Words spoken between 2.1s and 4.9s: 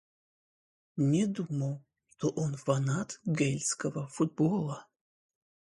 он фанат гэльского футбола.